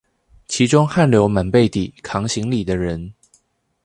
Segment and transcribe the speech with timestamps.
[0.47, 3.13] 其中汗流滿背地扛行李的人